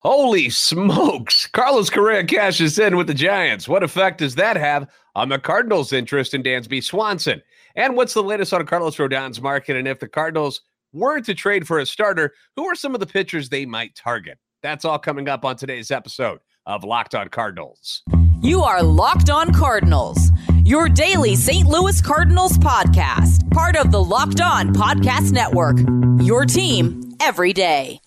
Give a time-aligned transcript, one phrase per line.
[0.00, 1.46] Holy smokes.
[1.52, 3.68] Carlos Correa cashes in with the Giants.
[3.68, 7.42] What effect does that have on the Cardinals' interest in Dansby Swanson?
[7.74, 9.76] And what's the latest on Carlos Rodon's market?
[9.76, 10.60] And if the Cardinals
[10.92, 14.38] were to trade for a starter, who are some of the pitchers they might target?
[14.62, 18.02] That's all coming up on today's episode of Locked On Cardinals.
[18.42, 20.30] You are Locked On Cardinals,
[20.64, 21.68] your daily St.
[21.68, 25.78] Louis Cardinals podcast, part of the Locked On Podcast Network.
[26.24, 28.00] Your team every day.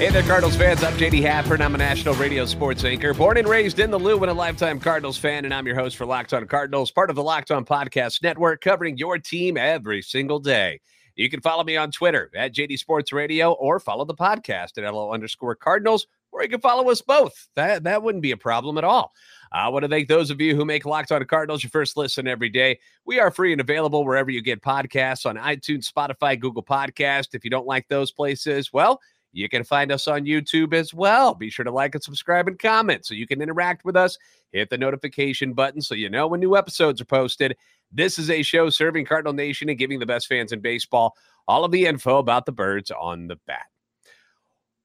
[0.00, 0.82] Hey there, Cardinals fans.
[0.82, 1.60] I'm JD Hafford.
[1.60, 4.80] I'm a national radio sports anchor, born and raised in the Lou and a lifetime
[4.80, 5.44] Cardinals fan.
[5.44, 8.62] And I'm your host for Locked On Cardinals, part of the Locked On Podcast Network,
[8.62, 10.80] covering your team every single day.
[11.16, 14.90] You can follow me on Twitter at JD Sports Radio or follow the podcast at
[14.90, 17.50] LO underscore Cardinals, or you can follow us both.
[17.54, 19.12] That, that wouldn't be a problem at all.
[19.52, 22.26] I want to thank those of you who make Locked On Cardinals your first listen
[22.26, 22.78] every day.
[23.04, 27.34] We are free and available wherever you get podcasts on iTunes, Spotify, Google Podcast.
[27.34, 28.98] If you don't like those places, well,
[29.32, 31.34] you can find us on YouTube as well.
[31.34, 34.18] Be sure to like and subscribe and comment so you can interact with us.
[34.52, 37.56] Hit the notification button so you know when new episodes are posted.
[37.92, 41.64] This is a show serving Cardinal Nation and giving the best fans in baseball all
[41.64, 43.66] of the info about the birds on the bat.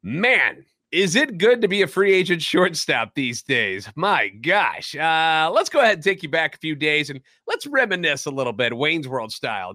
[0.01, 3.89] Man, is it good to be a free agent shortstop these days?
[3.95, 4.95] My gosh.
[4.95, 8.31] Uh, let's go ahead and take you back a few days and let's reminisce a
[8.31, 9.73] little bit, Wayne's World style.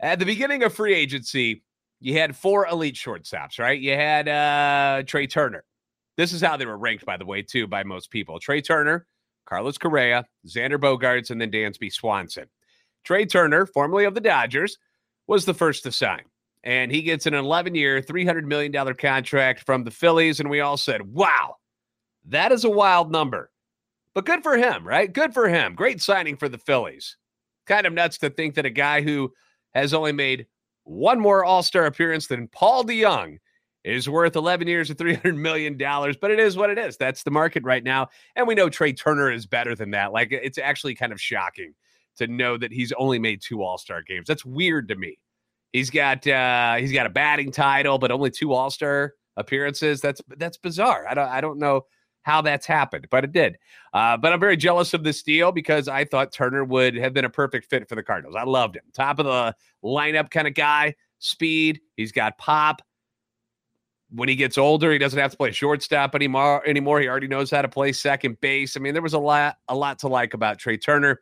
[0.00, 1.62] At the beginning of free agency,
[2.00, 3.78] you had four elite shortstops, right?
[3.78, 5.64] You had uh, Trea Turner.
[6.16, 8.38] This is how they were ranked, by the way, too, by most people.
[8.40, 9.06] Trea Turner,
[9.46, 12.46] Carlos Correa, Xander Bogaerts, and then Dansby Swanson.
[13.04, 14.78] Trea Turner, formerly of the Dodgers,
[15.26, 16.22] was the first to sign.
[16.62, 20.40] And he gets an 11 year, $300 million contract from the Phillies.
[20.40, 21.56] And we all said, wow,
[22.26, 23.50] that is a wild number.
[24.14, 25.10] But good for him, right?
[25.10, 25.74] Good for him.
[25.74, 27.16] Great signing for the Phillies.
[27.66, 29.32] Kind of nuts to think that a guy who
[29.74, 30.46] has only made
[30.90, 33.38] one more All Star appearance than Paul DeJong
[33.84, 36.96] is worth 11 years of $300 million, but it is what it is.
[36.96, 38.08] That's the market right now.
[38.36, 40.12] And we know Trea Turner is better than that.
[40.12, 41.74] Like, it's actually kind of shocking
[42.16, 44.26] to know that he's only made two All Star games.
[44.26, 45.18] That's weird to me.
[45.72, 50.00] He's got uh he's got a batting title, but only two All Star appearances.
[50.00, 51.06] That's that's bizarre.
[51.08, 51.86] I don't I don't know
[52.22, 53.56] how that's happened, but it did.
[53.92, 57.24] Uh, but I'm very jealous of this deal because I thought Turner would have been
[57.24, 58.36] a perfect fit for the Cardinals.
[58.36, 58.84] I loved him.
[58.92, 59.54] Top of the
[59.84, 61.80] lineup kind of guy, speed.
[61.96, 62.82] He's got pop.
[64.12, 66.66] When he gets older, he doesn't have to play shortstop anymore.
[66.66, 68.76] Anymore, he already knows how to play second base.
[68.76, 71.20] I mean, there was a lot, a lot to like about Trea Turner,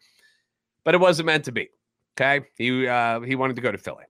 [0.84, 1.68] but it wasn't meant to be.
[2.18, 4.04] Okay, he uh, he wanted to go to Philly.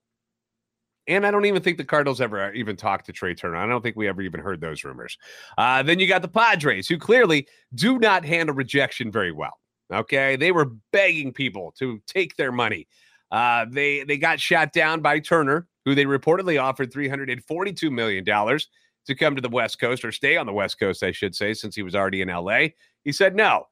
[1.08, 3.56] And I don't even think the Cardinals ever uh, even talked to Trea Turner.
[3.56, 5.16] I don't think we ever even heard those rumors.
[5.56, 9.58] Uh, then you got the Padres, who clearly do not handle rejection very well.
[9.92, 12.86] Okay, they were begging people to take their money.
[13.30, 17.42] Uh, they they got shot down by Turner, who they reportedly offered three hundred and
[17.44, 18.68] forty-two million dollars
[19.06, 21.54] to come to the West Coast or stay on the West Coast, I should say,
[21.54, 22.74] since he was already in L.A.
[23.04, 23.64] He said no.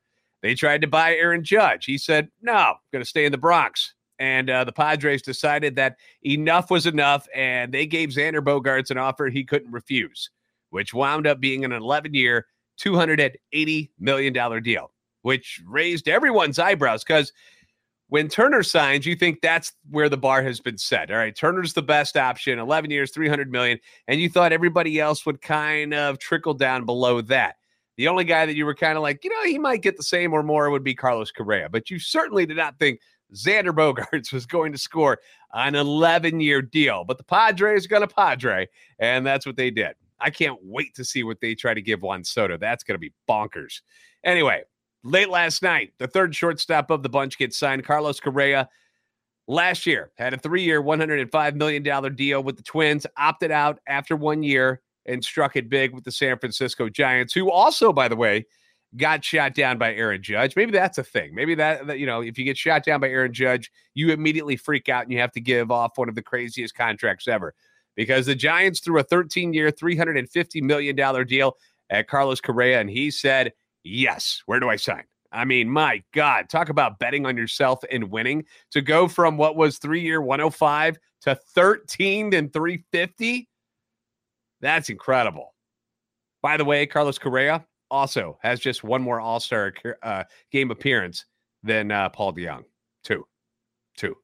[0.43, 1.85] They tried to buy Aaron Judge.
[1.85, 2.53] He said no.
[2.55, 6.87] I'm going to stay in the Bronx and uh, the Padres decided that enough was
[6.87, 10.31] enough, and they gave Xander Bogaerts an offer he couldn't refuse,
[10.71, 12.47] which wound up being an 11 year,
[12.81, 17.33] $280 million deal, which raised everyone's eyebrows because
[18.09, 21.11] when Turner signs, you think that's where the bar has been set.
[21.11, 25.27] All right, Turner's the best option, 11 years, 300 million, and you thought everybody else
[25.27, 27.57] would kind of trickle down below that.
[27.97, 30.03] The only guy that you were kind of like, you know, he might get the
[30.03, 33.01] same or more would be Carlos Correa, but you certainly did not think
[33.35, 35.19] Xander Bogaerts was going to score
[35.53, 39.95] an 11 year deal, but the Padres going to Padre, and that's what they did.
[40.21, 42.57] I can't wait to see what they try to give Juan Soto.
[42.57, 43.83] That's going to be bonkers.
[44.25, 44.63] Anyway,
[45.05, 47.85] late last night, the third shortstop of the bunch gets signed.
[47.85, 48.69] Carlos Correa
[49.47, 54.17] last year had a three year, $105 million deal with the Twins, opted out after
[54.17, 58.17] one year and struck it big with the San Francisco Giants, who also, by the
[58.17, 58.45] way,
[58.97, 60.57] got shot down by Aaron Judge.
[60.57, 61.35] Maybe that's a thing.
[61.35, 64.57] Maybe that, that, you know, if you get shot down by Aaron Judge, you immediately
[64.57, 67.55] freak out and you have to give off one of the craziest contracts ever.
[67.95, 71.57] Because the Giants threw a 13-year, $350 million deal
[71.89, 73.53] at Carlos Correa, and he said,
[73.85, 75.05] Yes, where do I sign?
[75.33, 79.57] I mean, my God, talk about betting on yourself and winning to go from what
[79.57, 83.49] was three year 105 to 13 and 350.
[84.61, 85.55] That's incredible.
[86.43, 89.73] By the way, Carlos Correa, also has just one more All Star
[90.03, 91.25] uh, game appearance
[91.63, 92.65] than uh, Paul DeJong.
[93.05, 93.27] Two,
[93.97, 94.17] two.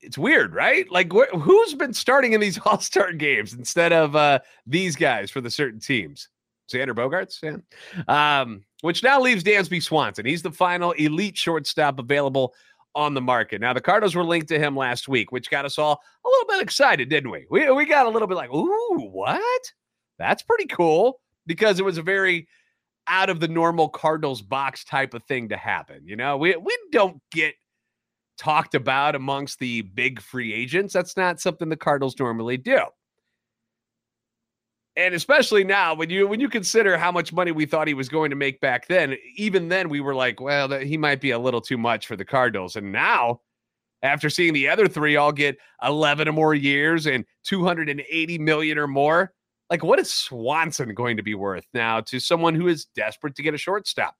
[0.00, 0.90] It's weird, right?
[0.90, 5.30] Like, wh- who's been starting in these All Star games instead of uh, these guys
[5.30, 6.28] for the certain teams?
[6.70, 8.40] Xander Bogaerts, yeah.
[8.40, 10.26] Um, which now leaves Dansby Swanson.
[10.26, 12.54] He's the final elite shortstop available
[12.94, 13.60] on the market.
[13.60, 16.46] Now, the Cardinals were linked to him last week, which got us all a little
[16.48, 17.46] bit excited, didn't we?
[17.50, 19.72] We, we got a little bit like, ooh, what?
[20.18, 22.48] That's pretty cool because it was a very
[23.08, 26.02] out of the normal Cardinals box type of thing to happen.
[26.04, 27.54] You know, we, we don't get
[28.38, 30.92] talked about amongst the big free agents.
[30.94, 32.80] That's not something the Cardinals normally do
[34.98, 38.08] and especially now when you when you consider how much money we thought he was
[38.08, 41.38] going to make back then even then we were like well he might be a
[41.38, 43.40] little too much for the cardinals and now
[44.02, 48.86] after seeing the other three all get 11 or more years and 280 million or
[48.86, 49.32] more
[49.70, 53.42] like what is swanson going to be worth now to someone who is desperate to
[53.42, 54.14] get a shortstop?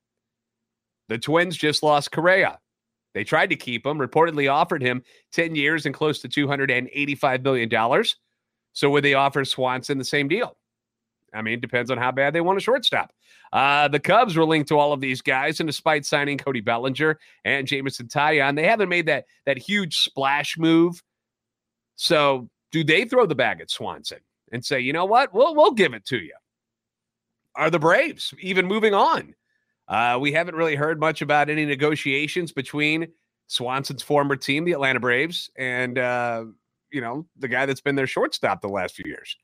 [1.09, 2.59] The twins just lost correa.
[3.15, 5.03] They tried to keep him reportedly offered him
[5.33, 8.17] 10 years and close to 285 million dollars.
[8.75, 10.57] So would they offer swanson the same deal?
[11.35, 13.13] I mean, it depends on how bad they want a shortstop.
[13.53, 17.19] Uh, the Cubs were linked to all of these guys, and despite signing Cody Bellinger
[17.45, 21.03] and Jameson Taillon, they haven't made that that huge splash move.
[21.97, 24.21] So, do they throw the bag at Swanson
[24.53, 26.35] and say, you know what, we'll we'll give it to you?
[27.55, 29.35] Are the Braves even moving on?
[29.89, 33.09] Uh, we haven't really heard much about any negotiations between
[33.47, 36.45] Swanson's former team, the Atlanta Braves, and uh,
[36.91, 39.37] you know the guy that's been their shortstop the last few years.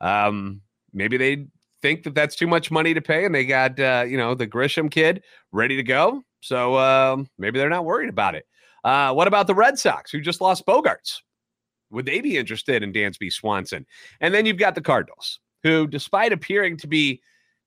[0.00, 0.62] Um,
[0.92, 1.46] maybe they
[1.80, 4.46] think that that's too much money to pay and they got uh, you know the
[4.46, 8.46] Grissom kid ready to go so uh, maybe they're not worried about it
[8.84, 11.20] uh, what about the red sox who just lost bogaerts
[11.90, 13.86] would they be interested in dansby swanson
[14.20, 17.20] and then you've got the cardinals who despite appearing to be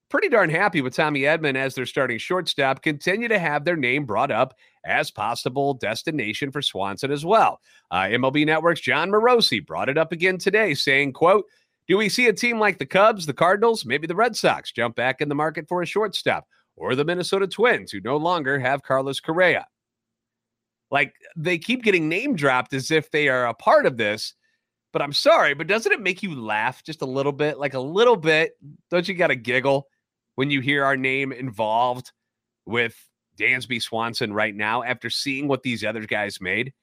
[0.10, 4.06] pretty darn happy with tommy edman as their starting shortstop continue to have their name
[4.06, 4.54] brought up
[4.86, 7.60] as possible destination for swanson as well
[7.92, 11.46] uh, mlb network's Jon morosi brought it up again today saying quote
[11.88, 14.96] do we see a team like the Cubs, the Cardinals, maybe the Red Sox jump
[14.96, 16.48] back in the market for a shortstop,
[16.78, 19.68] or the Minnesota Twins, who no longer have Carlos Correa?
[20.92, 24.34] Like they keep getting name dropped as if they are a part of this.
[24.94, 27.58] But I'm sorry, but doesn't it make you laugh just a little bit?
[27.58, 28.58] Like a little bit?
[28.90, 29.88] Don't you got to giggle
[30.36, 32.12] when you hear our name involved
[32.66, 32.96] with
[33.38, 36.74] Dansby Swanson right now after seeing what these other guys made?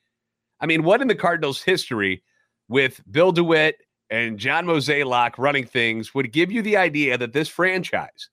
[0.59, 2.23] I mean, what in the Cardinals' history
[2.69, 3.77] with Bill DeWitt
[4.09, 8.31] and John Mozeliak running things would give you the idea that this franchise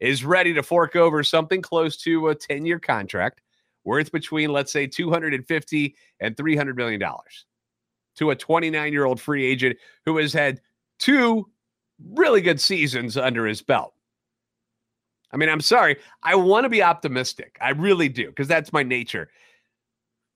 [0.00, 3.40] is ready to fork over something close to a 10 year contract
[3.84, 7.46] worth between, let's say, 250 and 300 million dollars
[8.16, 10.60] to a 29 year old free agent who has had
[10.98, 11.48] two
[12.12, 13.94] really good seasons under his belt.
[15.32, 15.96] I mean, I'm sorry.
[16.22, 17.58] I want to be optimistic.
[17.60, 19.30] I really do, because that's my nature.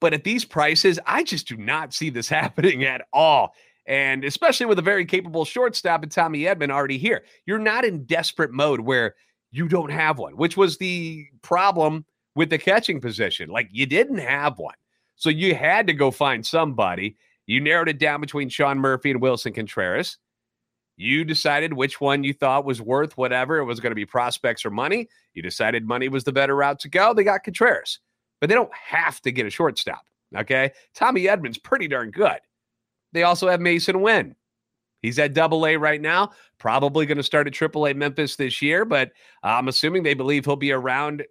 [0.00, 3.55] But at these prices, I just do not see this happening at all.
[3.87, 8.05] And especially with a very capable shortstop and Tommy Edman already here, you're not in
[8.05, 9.15] desperate mode where
[9.50, 12.05] you don't have one, which was the problem
[12.38, 13.50] with the catching position.
[13.50, 14.76] Like you didn't have one.
[15.17, 17.17] So you had to go find somebody.
[17.46, 20.19] You narrowed it down between Sean Murphy and Willson Contreras.
[20.96, 23.58] You decided which one you thought was worth whatever.
[23.58, 25.08] It was going to be prospects or money.
[25.35, 27.12] You decided money was the better route to go.
[27.12, 27.99] They got Contreras,
[28.40, 30.05] but they don't have to get a shortstop.
[30.37, 30.70] Okay.
[30.94, 32.38] Tommy Edman's, pretty darn good.
[33.12, 34.37] They also have Masyn Winn.
[35.02, 38.62] He's at double A right now, probably going to start at triple A Memphis this
[38.62, 39.11] year, but
[39.43, 41.25] I'm assuming they believe he'll be around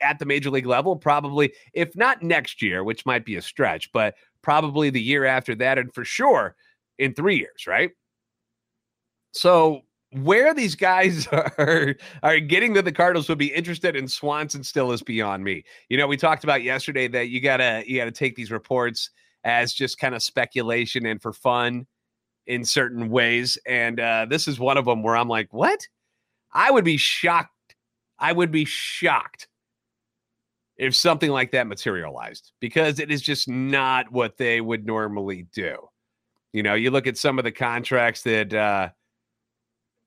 [0.00, 3.90] at the major league level, probably, if not next year, which might be a stretch,
[3.92, 6.54] but probably the year after that, and for sure
[6.98, 7.90] in three years, right?
[9.32, 9.82] So
[10.12, 14.92] where these guys are are getting that the Cardinals would be interested in Swanson still
[14.92, 15.64] is beyond me.
[15.88, 19.10] You know, we talked about yesterday that you gotta you gotta take these reports
[19.44, 21.86] as just kind of speculation and for fun
[22.46, 23.58] in certain ways.
[23.66, 25.86] And uh, this is one of them where I'm like, what?
[26.52, 27.50] I would be shocked.
[28.18, 29.48] I would be shocked
[30.76, 35.76] if something like that materialized because it is just not what they would normally do.
[36.52, 38.90] You know, you look at some of the contracts that uh,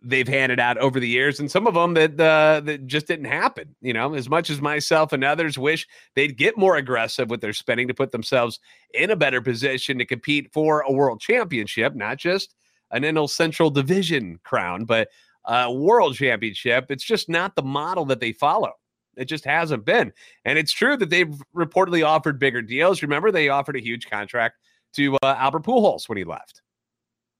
[0.01, 3.25] they've handed out over the years, and some of them that uh, that just didn't
[3.25, 3.75] happen.
[3.81, 7.53] You know, as much as myself and others wish they'd get more aggressive with their
[7.53, 8.59] spending to put themselves
[8.93, 12.55] in a better position to compete for a world championship, not just
[12.91, 15.09] an NL Central Division crown, but
[15.45, 16.87] a world championship.
[16.89, 18.73] It's just not the model that they follow.
[19.19, 20.13] It just hasn't been.
[20.45, 23.01] And it's true that they've reportedly offered bigger deals.
[23.01, 24.55] Remember, they offered a huge contract
[24.93, 26.61] to uh, Albert Pujols when he left.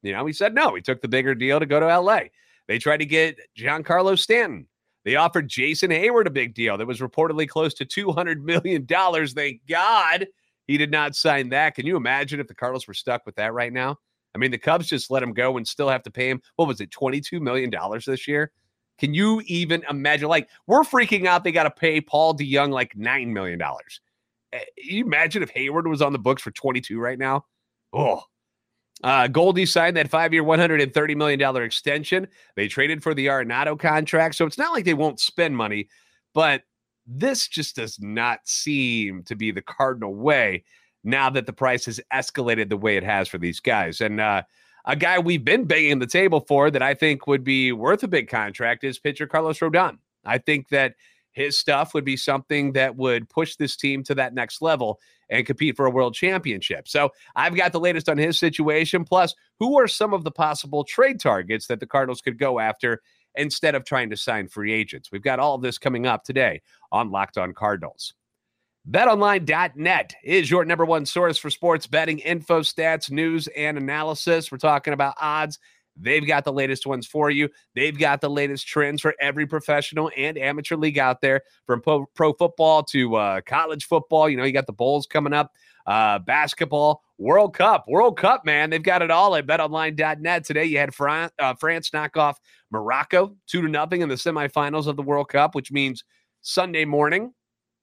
[0.03, 0.75] You know, he said no.
[0.75, 2.19] He took the bigger deal to go to LA.
[2.67, 4.67] They tried to get Giancarlo Stanton.
[5.05, 8.86] They offered Jason Heyward a big deal that was reportedly close to $200 million.
[8.86, 10.27] Thank God
[10.67, 11.75] he did not sign that.
[11.75, 13.98] Can you imagine if the Cardinals were stuck with that right now?
[14.36, 16.41] I mean, the Cubs just let him go and still have to pay him.
[16.57, 17.74] What was it, $22 million
[18.05, 18.51] this year?
[19.00, 20.27] Can you even imagine?
[20.27, 21.44] Like, we're freaking out.
[21.44, 23.62] They got to pay Paul DeJong like $9 million.
[24.53, 27.46] Eh, you imagine if Heyward was on the books for 22 right now?
[27.94, 28.24] Oh,
[29.03, 32.27] uh, Goldie signed that five year, $130 million extension.
[32.56, 34.36] They traded for the Arenado contract.
[34.36, 35.88] So it's not like they won't spend money,
[36.34, 36.63] but
[37.08, 40.63] this just does not seem to be the Cardinal way
[41.03, 44.01] now that the price has escalated the way it has for these guys.
[44.01, 44.44] And uh,
[44.89, 48.08] a guy we've been banging the table for that I think would be worth a
[48.08, 50.00] big contract is pitcher Carlos Rodon.
[50.25, 50.96] I think that
[51.31, 55.46] his stuff would be something that would push this team to that next level and
[55.46, 56.88] compete for a world championship.
[56.88, 59.03] So I've got the latest on his situation.
[59.03, 63.03] Plus, who are some of the possible trade targets that the Cardinals could go after
[63.36, 65.12] instead of trying to sign free agents?
[65.12, 68.15] We've got all of this coming up today on Locked On Cardinals.
[68.89, 74.51] BetOnline.net is your number one source for sports betting info, stats, news, and analysis.
[74.51, 75.60] We're talking about odds
[76.01, 77.50] They've got the latest ones for you.
[77.75, 82.05] They've got the latest trends for every professional and amateur league out there, from pro,
[82.15, 84.29] pro football to uh, college football.
[84.29, 85.51] You know, you got the bowls coming up,
[85.86, 88.69] uh, basketball, World Cup, World Cup, man.
[88.69, 90.46] They've got it all at betonline.net.
[90.46, 92.39] Today, you had France, uh, France knock off
[92.72, 96.03] Morocco two to nothing in the semifinals of the World Cup, which means
[96.41, 97.34] Sunday morning,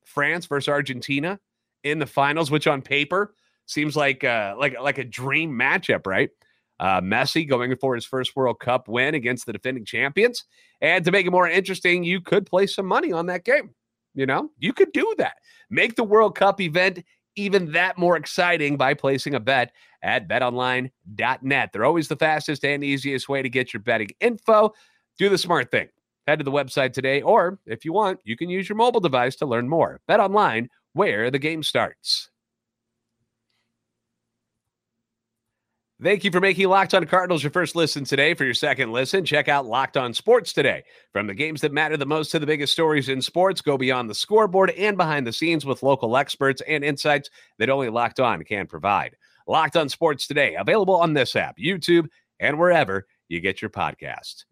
[0.06, 1.38] France versus Argentina
[1.84, 3.34] in the finals, which on paper
[3.66, 6.30] seems like uh, like like a dream matchup, right?
[6.78, 10.44] Uh, Messi going for his first World Cup win against the defending champions.
[10.80, 13.74] And to make it more interesting, you could play some money on that game.
[14.14, 15.36] You know, you could do that.
[15.70, 17.02] Make the World Cup event
[17.34, 19.72] even that more exciting by placing a bet
[20.02, 21.70] at betonline.net.
[21.72, 24.72] They're always the fastest and easiest way to get your betting info.
[25.18, 25.88] Do the smart thing.
[26.26, 29.36] Head to the website today, or if you want, you can use your mobile device
[29.36, 30.00] to learn more.
[30.08, 32.30] Bet online, where the game starts.
[36.02, 38.34] Thank you for making Locked On Cardinals your first listen today.
[38.34, 40.84] For your second listen, check out Locked On Sports today.
[41.12, 44.10] From the games that matter the most to the biggest stories in sports, go beyond
[44.10, 48.44] the scoreboard and behind the scenes with local experts and insights that only Locked On
[48.44, 49.16] can provide.
[49.46, 52.08] Locked On Sports today, available on this app, YouTube,
[52.40, 54.44] and wherever you get your podcast.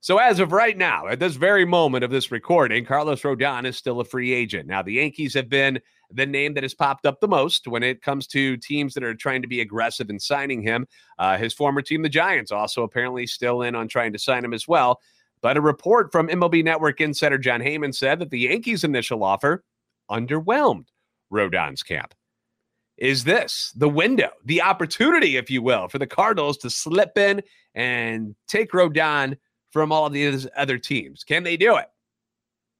[0.00, 3.76] So, as of right now, at this very moment of this recording, Carlos Rodon is
[3.76, 4.68] still a free agent.
[4.68, 5.80] Now, the Yankees have been
[6.12, 9.14] the name that has popped up the most when it comes to teams that are
[9.14, 10.86] trying to be aggressive in signing him.
[11.18, 14.54] Uh, his former team, the Giants, also apparently still in on trying to sign him
[14.54, 15.00] as well.
[15.40, 19.64] But a report from MLB Network insider Jon Heyman said that the Yankees' initial offer
[20.08, 20.86] underwhelmed
[21.32, 22.14] Rodon's camp.
[22.96, 27.42] Is this the window, the opportunity, if you will, for the Cardinals to slip in
[27.74, 29.36] and take Rodon
[29.70, 31.24] from all of these other teams?
[31.24, 31.86] Can they do it?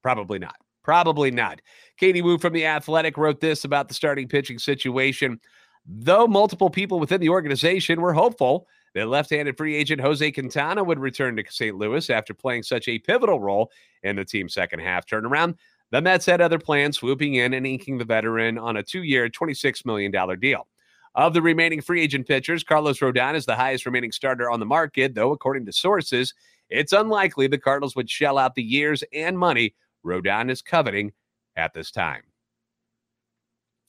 [0.01, 0.55] Probably not.
[0.83, 1.61] Probably not.
[1.97, 5.39] Katie Woo from The Athletic wrote this about the starting pitching situation.
[5.85, 10.83] Though multiple people within the organization were hopeful that left handed free agent Jose Quintana
[10.83, 11.75] would return to St.
[11.75, 13.71] Louis after playing such a pivotal role
[14.03, 15.55] in the team's second half turnaround,
[15.91, 19.29] the Mets had other plans, swooping in and inking the veteran on a two year,
[19.29, 20.67] $26 million deal.
[21.15, 24.65] Of the remaining free agent pitchers, Carlos Rodon is the highest remaining starter on the
[24.65, 26.35] market, though, according to sources,
[26.69, 31.11] it's unlikely the Cardinals would shell out the years and money Rodon is coveting
[31.55, 32.23] at this time.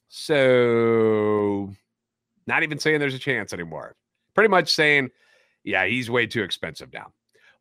[0.09, 1.71] So,
[2.47, 3.95] not even saying there's a chance anymore.
[4.35, 5.09] Pretty much saying,
[5.63, 7.13] yeah, he's way too expensive now.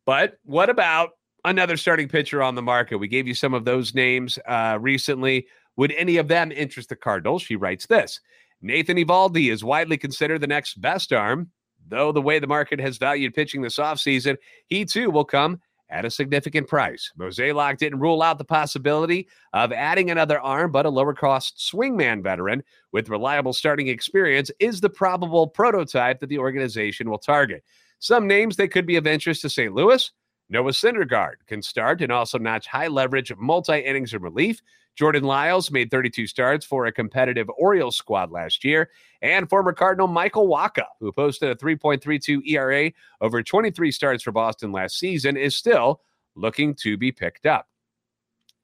[0.04, 1.10] But what about
[1.44, 2.96] another starting pitcher on the market?
[2.96, 5.46] We gave you some of those names uh, recently.
[5.76, 7.42] Would any of them interest the Cardinals?
[7.42, 8.20] She writes this
[8.60, 11.50] Nathan Eovaldi is widely considered the next best arm,
[11.90, 16.04] though the way the market has valued pitching this offseason, he too will come at
[16.04, 17.10] a significant price.
[17.18, 22.22] Mozeliak didn't rule out the possibility of adding another arm, but a lower cost swingman
[22.22, 27.64] veteran with reliable starting experience is the probable prototype that the organization will target.
[27.98, 29.74] Some names that could be of interest to St.
[29.74, 30.10] Louis
[30.50, 34.60] Noah Syndergaard can start and also notch high leverage multi innings in relief.
[35.00, 38.90] Jordan Lyles made 32 starts for a competitive Orioles squad last year.
[39.22, 42.92] And former Cardinal Michael Wacha, who posted a 3.32 ERA
[43.22, 46.02] over 23 starts for Boston last season, is still
[46.34, 47.66] looking to be picked up.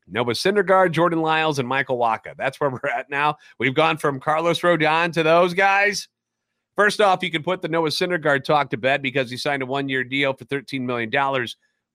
[0.06, 2.36] Noah Syndergaard, Jordan Lyles, and Michael Wacha.
[2.36, 3.38] That's where we're at now.
[3.58, 6.06] We've gone from Carlos Rodon to those guys.
[6.74, 9.66] First off, you can put the Noah Syndergaard talk to bed because he signed a
[9.66, 11.10] one year deal for $13 million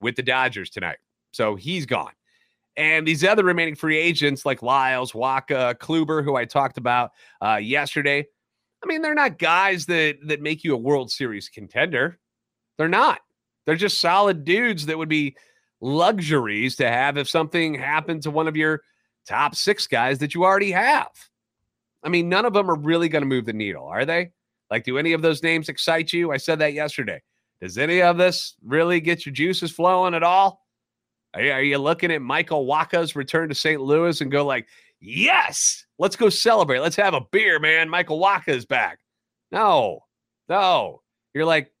[0.00, 0.98] with the Dodgers tonight.
[1.30, 2.10] So he's gone.
[2.76, 7.10] And these other remaining free agents like Lyles, Wacha, Kluber, who I talked about
[7.42, 8.24] uh, yesterday,
[8.82, 12.18] I mean, they're not guys that that make you a World Series contender.
[12.78, 13.20] They're not.
[13.66, 15.36] They're just solid dudes that would be
[15.80, 18.80] luxuries to have if something happened to one of your
[19.26, 21.10] top six guys that you already have.
[22.02, 24.30] I mean, none of them are really going to move the needle, are they?
[24.70, 26.32] Like, do any of those names excite you?
[26.32, 27.22] I said that yesterday.
[27.60, 30.61] Does any of this really get your juices flowing at all?
[31.34, 33.80] Are, you looking at Michael Wacha's return to St.
[33.80, 34.68] Louis and go like,
[35.00, 36.80] yes, let's go celebrate.
[36.80, 37.88] Let's have a beer, man.
[37.88, 38.98] Michael Wacha is back.
[39.50, 40.00] No,
[40.48, 41.02] no.
[41.32, 41.72] You're like,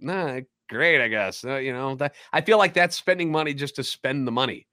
[0.00, 1.44] nah, great, I guess.
[1.44, 4.66] Uh, you know, that, I feel like that's spending money just to spend the money.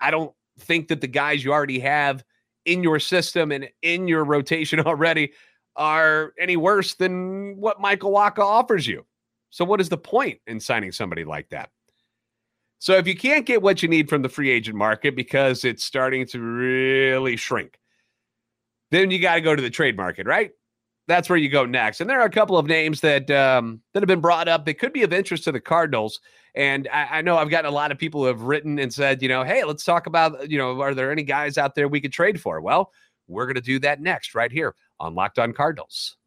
[0.00, 2.22] I don't think that the guys you already have
[2.64, 5.32] in your system and in your rotation already
[5.76, 9.04] are any worse than what Michael Wacha offers you.
[9.50, 11.70] So, what is the point in signing somebody like that?
[12.84, 15.82] So, if you can't get what you need from the free agent market because it's
[15.82, 17.78] starting to really shrink,
[18.90, 20.50] then you got to go to the trade market, right?
[21.08, 22.02] That's where you go next.
[22.02, 24.74] And there are a couple of names that um, that have been brought up that
[24.74, 26.20] could be of interest to the Cardinals.
[26.54, 29.22] And I, I know I've gotten a lot of people who have written and said,
[29.22, 32.02] you know, hey, let's talk about, you know, are there any guys out there we
[32.02, 32.60] could trade for?
[32.60, 32.92] Well,
[33.28, 36.18] we're going to do that next, right here on Locked On Cardinals.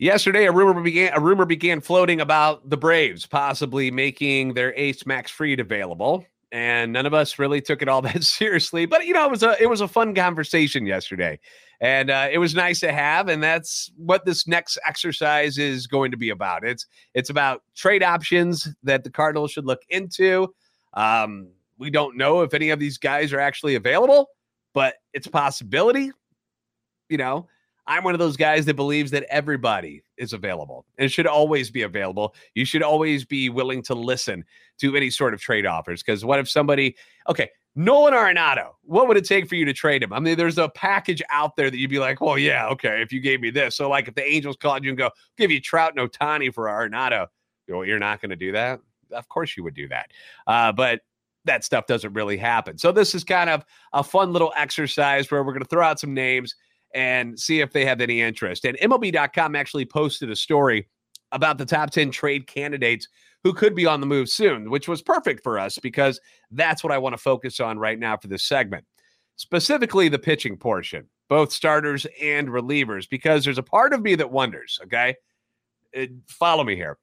[0.00, 5.04] Yesterday, a rumor began a rumor began floating about the Braves possibly making their ace
[5.04, 8.86] Max Fried available, and none of us really took it all that seriously.
[8.86, 11.40] But you know, it was a it was a fun conversation yesterday,
[11.80, 13.28] and uh, it was nice to have.
[13.28, 16.64] And that's what this next exercise is going to be about.
[16.64, 20.54] It's it's about trade options that the Cardinals should look into.
[20.94, 24.28] Um, we don't know if any of these guys are actually available,
[24.74, 26.12] but it's a possibility.
[27.08, 27.48] You know,
[27.88, 31.82] I'm one of those guys that believes that everybody is available and should always be
[31.82, 32.34] available.
[32.54, 34.44] You should always be willing to listen
[34.80, 36.02] to any sort of trade offers.
[36.02, 36.96] Because what if somebody,
[37.30, 40.12] okay, Nolan Arenado, what would it take for you to trade him?
[40.12, 43.10] I mean, there's a package out there that you'd be like, well, yeah, okay, if
[43.10, 43.76] you gave me this.
[43.76, 46.66] So, like, if the Angels called you and go, give you Trout and Ohtani for
[46.66, 47.28] Arenado,
[47.66, 48.80] you're not going to do that.
[49.12, 50.10] Of course, you would do that.
[50.46, 51.00] Uh, but
[51.44, 52.76] that stuff doesn't really happen.
[52.76, 53.64] So, this is kind of
[53.94, 56.54] a fun little exercise where we're going to throw out some names
[56.94, 58.64] and see if they have any interest.
[58.64, 60.88] And MLB.com actually posted a story
[61.32, 63.08] about the top 10 trade candidates
[63.44, 66.92] who could be on the move soon, which was perfect for us because that's what
[66.92, 68.84] I want to focus on right now for this segment.
[69.36, 74.32] Specifically, the pitching portion, both starters and relievers, because there's a part of me that
[74.32, 75.14] wonders, okay?
[75.92, 76.98] It, uh, follow me here.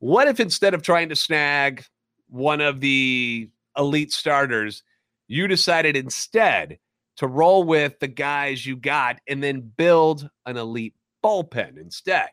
[0.00, 1.84] What if instead of trying to snag
[2.28, 4.82] one of the elite starters,
[5.28, 6.78] you decided instead
[7.16, 12.28] to roll with the guys you got and then build an elite bullpen instead.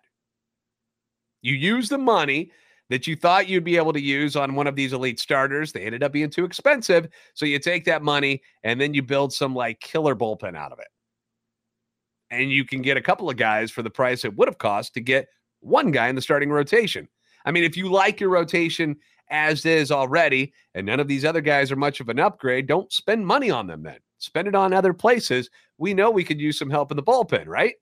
[1.42, 2.52] You use the money
[2.90, 5.72] that you thought you'd be able to use on one of these elite starters.
[5.72, 7.08] They ended up being too expensive.
[7.34, 10.80] So you take that money and then you build some like killer bullpen out of
[10.80, 10.88] it.
[12.30, 14.94] And you can get a couple of guys for the price it would have cost
[14.96, 15.28] to get
[15.62, 17.08] one guy in the starting rotation.
[17.46, 18.98] I mean, if you like your rotation
[19.30, 22.92] as is already, and none of these other guys are much of an upgrade, don't
[22.92, 25.50] spend money on them then spend it on other places.
[25.78, 27.76] We know we could use some help in the bullpen, right?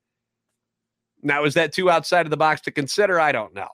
[1.23, 3.19] Now, is that too outside of the box to consider?
[3.19, 3.67] I don't know.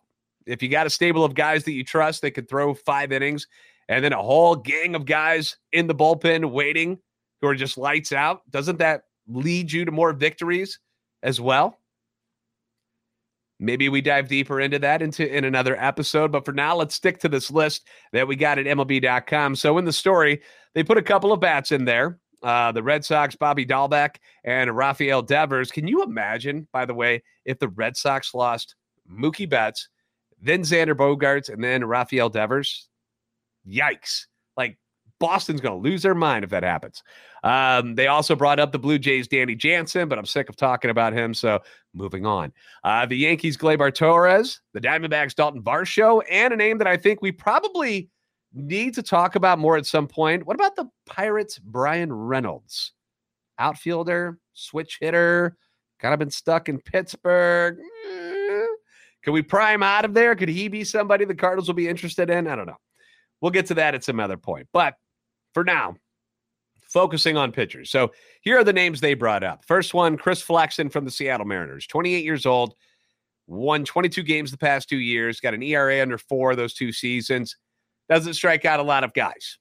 [0.45, 3.47] If you got a stable of guys that you trust, that could throw five innings,
[3.89, 6.99] and then a whole gang of guys in the bullpen waiting
[7.41, 10.79] who are just lights out, doesn't that lead you to more victories
[11.23, 11.79] as well?
[13.59, 17.17] Maybe we dive deeper into that into in another episode, but for now, let's stick
[17.19, 19.55] to this list that we got at MLB.com.
[19.55, 20.41] So in the story,
[20.75, 24.75] they put a couple of bats in there uh, the Red Sox, Bobby Dalbec, and
[24.75, 25.71] Rafael Devers.
[25.71, 28.75] Can you imagine, by the way, if the Red Sox lost
[29.09, 29.89] Mookie Betts,
[30.41, 32.89] then Xander Bogaerts, and then Rafael Devers?
[33.67, 34.25] Yikes.
[34.55, 34.77] Like,
[35.19, 37.01] Boston's going to lose their mind if that happens.
[37.43, 40.91] Um, they also brought up the Blue Jays' Danny Jansen, but I'm sick of talking
[40.91, 41.33] about him.
[41.33, 41.59] So
[41.93, 42.53] moving on.
[42.83, 47.21] Uh, the Yankees' Gleyber Torres, the Diamondbacks' Dalton Varsho, and a name that I think
[47.21, 48.09] we probably
[48.53, 50.45] need to talk about more at some point.
[50.45, 52.93] What about the Pirates' Bryan Reynolds?
[53.59, 55.57] Outfielder, switch hitter,
[55.99, 57.79] kind of been stuck in Pittsburgh.
[57.79, 58.65] Eh,
[59.23, 60.35] Can we pry him out of there?
[60.35, 62.47] Could he be somebody the Cardinals will be interested in?
[62.47, 62.77] I don't know.
[63.41, 64.67] We'll get to that at some other point.
[64.73, 64.95] But
[65.53, 65.95] for now,
[66.87, 67.89] focusing on pitchers.
[67.89, 69.65] So here are the names they brought up.
[69.65, 72.75] First one, Chris Flexen from the Seattle Mariners, 28 years old,
[73.47, 77.55] won 22 games the past two years, got an ERA under four those two seasons
[78.09, 79.57] doesn't strike out a lot of guys.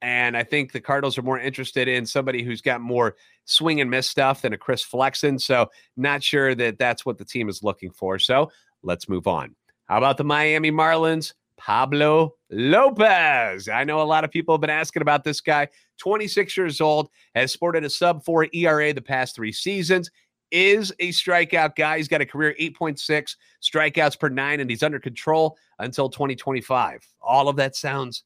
[0.00, 3.14] And I think the Cardinals are more interested in somebody who's got more
[3.44, 5.38] swing and miss stuff than a Chris Flexen.
[5.38, 8.18] So, not sure that that's what the team is looking for.
[8.18, 8.50] So,
[8.82, 9.54] let's move on.
[9.86, 11.34] How about the Miami Marlins?
[11.56, 13.68] Pablo Lopez.
[13.68, 15.68] I know a lot of people have been asking about this guy.
[15.98, 20.10] 26 years old, has sported a sub four ERA the past three seasons
[20.52, 21.96] is a strikeout guy.
[21.96, 27.04] He's got a career 8.6 strikeouts per nine, and he's under control until 2025.
[27.20, 28.22] All of that sounds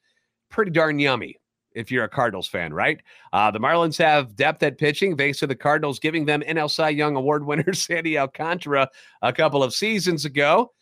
[0.51, 1.39] pretty darn yummy
[1.77, 3.01] if you're a Cardinals fan, right?
[3.33, 6.89] Uh, the Marlins have depth at pitching thanks to the Cardinals giving them NL Cy
[6.89, 8.89] Young Award winner Sandy Alcantara
[9.23, 10.73] a couple of seasons ago.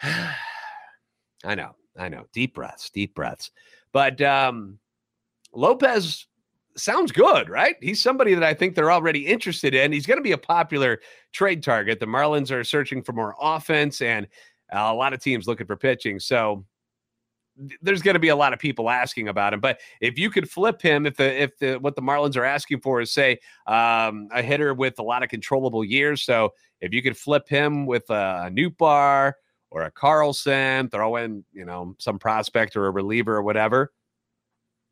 [0.02, 2.26] I know, I know.
[2.32, 3.50] Deep breaths, deep breaths.
[3.92, 4.78] But um,
[5.52, 6.26] Lopez
[6.76, 7.76] sounds good, right?
[7.80, 9.92] He's somebody that I think they're already interested in.
[9.92, 11.00] He's going to be a popular
[11.32, 12.00] trade target.
[12.00, 14.26] The Marlins are searching for more offense and
[14.72, 16.20] a lot of teams looking for pitching.
[16.20, 16.64] So
[17.82, 19.60] there's going to be a lot of people asking about him.
[19.60, 22.80] But if you could flip him, if the if the what the Marlins are asking
[22.80, 27.02] for is say um, a hitter with a lot of controllable years, so if you
[27.02, 29.32] could flip him with a, a Nootbaar
[29.70, 33.92] or a Carlson, throw in you know some prospect or a reliever or whatever,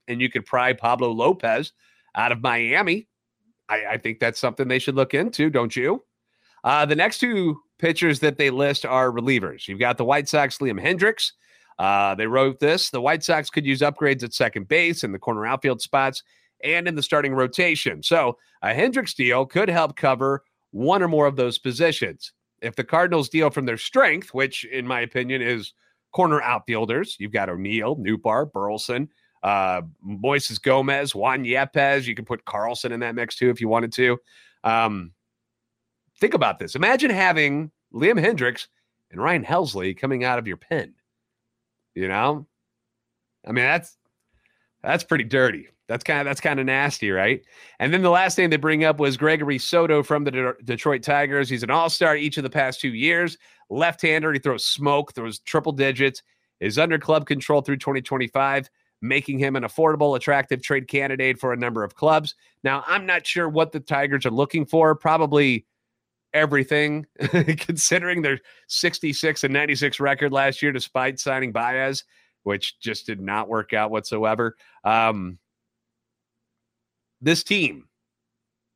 [0.08, 1.72] and you could pry Pablo Lopez
[2.14, 3.06] out of Miami.
[3.68, 6.04] I, I think that's something they should look into, don't you?
[6.64, 9.68] Uh, the next two pitchers that they list are relievers.
[9.68, 11.32] You've got the White Sox, Liam Hendriks.
[11.78, 15.18] Uh, they wrote this the White Sox could use upgrades at second base and the
[15.18, 16.24] corner outfield spots
[16.64, 18.02] and in the starting rotation.
[18.02, 20.42] So a Hendriks deal could help cover
[20.72, 22.32] one or more of those positions.
[22.60, 25.72] If the Cardinals deal from their strength, which in my opinion is
[26.12, 29.08] corner outfielders, you've got O'Neill, Nootbaar, Burleson,
[29.42, 32.06] uh, Moises Gomez, Juan Yepez.
[32.06, 34.18] You can put Carlson in that mix too if you wanted to.
[34.64, 35.12] Um,
[36.20, 36.74] think about this.
[36.74, 38.66] Imagine having Liam Hendriks
[39.10, 40.94] and Ryan Helsley coming out of your pen.
[41.94, 42.46] You know,
[43.46, 43.96] I mean that's
[44.82, 45.68] that's pretty dirty.
[45.88, 47.42] That's kind of that's kind of nasty, right?
[47.78, 51.02] And then the last name they bring up was Gregory Soto from the De- Detroit
[51.02, 51.48] Tigers.
[51.48, 53.38] He's an all-star each of the past two years.
[53.70, 56.22] Left-hander, he throws smoke, throws triple digits.
[56.60, 58.68] Is under club control through 2025
[59.00, 62.34] making him an affordable, attractive trade candidate for a number of clubs.
[62.64, 64.94] Now, I'm not sure what the Tigers are looking for.
[64.94, 65.66] Probably
[66.34, 67.06] everything,
[67.58, 72.04] considering their 66 and 96 record last year, despite signing Baez,
[72.42, 74.56] which just did not work out whatsoever.
[74.84, 75.38] Um,
[77.20, 77.88] this team,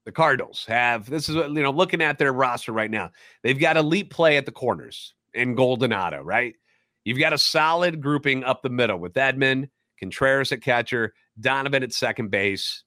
[0.04, 3.10] the Cardinals, have this is you know looking at their roster right now.
[3.42, 6.54] They've got elite play at the corners in Goldonado, right?
[7.04, 9.68] You've got a solid grouping up the middle with Edman,
[10.02, 12.82] Contreras at catcher, Donovan at second base.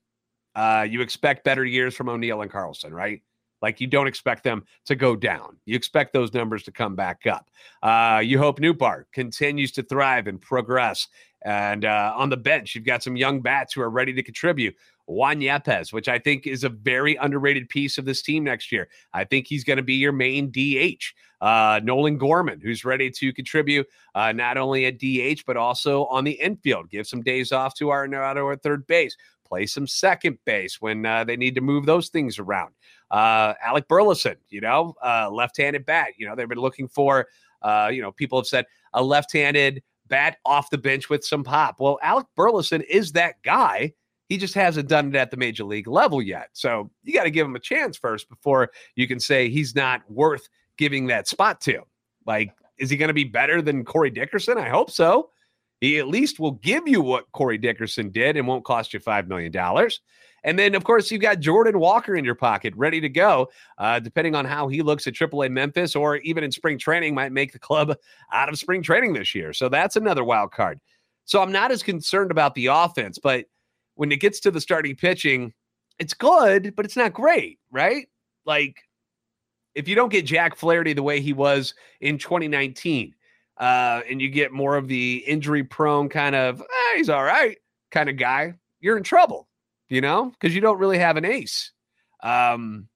[0.54, 3.22] Uh, you expect better years from O'Neill and Carlson, right?
[3.62, 5.56] Like you don't expect them to go down.
[5.66, 7.50] You expect those numbers to come back up.
[7.82, 11.08] Uh, you hope Nootbaar continues to thrive and progress.
[11.44, 14.76] And uh, on the bench, you've got some young bats who are ready to contribute.
[15.08, 18.88] Juan Yepez, which I think is a very underrated piece of this team next year.
[19.14, 21.04] I think he's going to be your main DH.
[21.42, 26.24] Uh, Nolan Gorman, who's ready to contribute uh, not only at DH, but also on
[26.24, 26.90] the infield.
[26.90, 29.16] Give some days off to Arenado at third base.
[29.46, 32.74] Play some second base when uh, they need to move those things around.
[33.12, 36.10] Uh, Alec Burleson, you know, uh, left-handed bat.
[36.18, 37.28] You know, they've been looking for.
[37.62, 41.80] Uh, you know, people have said a left-handed bat off the bench with some pop.
[41.80, 43.94] Well, Alec Burleson is that guy.
[44.30, 46.50] He just hasn't done it at the major league level yet.
[46.54, 50.02] So you got to give him a chance first before you can say he's not
[50.10, 51.82] worth giving that spot to.
[52.26, 54.58] Like, is he going to be better than Corey Dickerson?
[54.58, 55.30] I hope so.
[55.82, 59.28] He at least will give you what Corey Dickerson did and won't cost you $5
[59.28, 59.54] million.
[60.44, 63.50] And then, of course, you've got Jordan Walker in your pocket, ready to go.
[63.78, 67.32] Uh, depending on how he looks at AAA Memphis or even in spring training, might
[67.32, 67.96] make the club
[68.32, 69.54] out of spring training this year.
[69.54, 70.80] So that's another wild card.
[71.26, 73.46] So I'm not as concerned about the offense, but
[73.96, 75.54] when it gets to the starting pitching,
[76.00, 78.08] it's good, but it's not great, right?
[78.46, 78.78] Like,
[79.74, 83.14] if you don't get Jack Flaherty the way he was in 2019,
[83.58, 87.58] uh, and you get more of the injury prone kind of, eh, he's all right
[87.92, 89.48] kind of guy, you're in trouble
[89.90, 91.72] you know, because you don't really have an ace.
[92.24, 92.88] Um,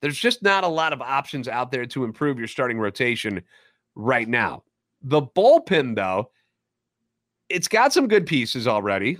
[0.00, 3.42] there's just not a lot of options out there to improve your starting rotation
[3.94, 4.64] right now.
[5.02, 6.30] The bullpen, though,
[7.48, 9.18] it's got some good pieces already.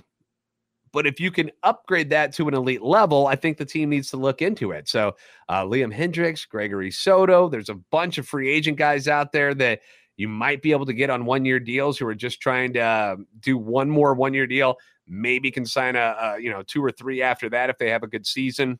[0.95, 4.09] But if you can upgrade that to an elite level, I think the team needs
[4.11, 4.87] to look into it.
[4.87, 5.17] So,
[5.49, 9.81] uh, Liam Hendriks, Gregory Soto, there's a bunch of free agent guys out there that
[10.15, 12.79] you might be able to get on one year deals who are just trying to
[12.79, 16.83] uh, do one more one year deal maybe can sign a, a, you know two
[16.83, 18.79] or three after that if they have a good season.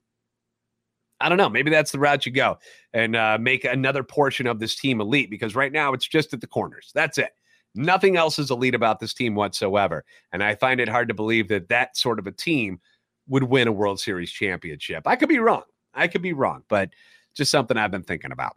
[1.19, 1.49] I don't know.
[1.49, 2.59] Maybe that's the route you go
[2.93, 6.39] and uh, make another portion of this team elite because right now it's just at
[6.39, 6.91] the corners.
[6.95, 7.31] That's it.
[7.75, 10.05] Nothing else is elite about this team whatsoever.
[10.31, 12.79] And I find it hard to believe that that sort of a team
[13.27, 15.07] would win a World Series championship.
[15.07, 15.63] I could be wrong.
[15.93, 16.89] I could be wrong, but
[17.35, 18.55] just something I've been thinking about.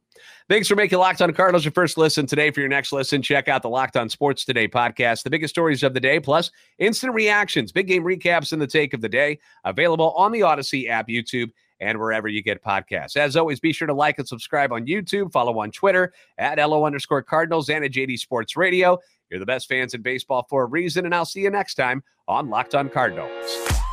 [0.49, 2.51] Thanks for making Locked On Cardinals your first listen today.
[2.51, 5.83] For your next listen, check out the Locked On Sports Today podcast, the biggest stories
[5.83, 9.39] of the day, plus instant reactions, big game recaps, and the take of the day.
[9.65, 11.51] Available on the Odyssey app, YouTube,
[11.81, 13.17] and wherever you get podcasts.
[13.17, 16.85] As always, be sure to like and subscribe on YouTube, follow on Twitter at LO
[16.85, 18.99] underscore Cardinals and at JD Sports Radio.
[19.31, 22.03] You're the best fans in baseball for a reason, and I'll see you next time
[22.27, 23.88] on Locked On Cardinals.